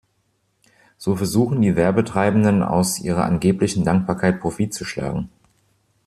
[0.97, 5.29] So versuchen die Werbetreibenden aus ihrer angeblichen Dankbarkeit Profit zu schlagen.